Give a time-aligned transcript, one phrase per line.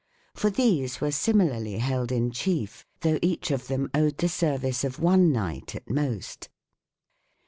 [0.33, 4.97] For these were similarly held in chief, though each of them owed the service of
[4.99, 6.49] one knight at most.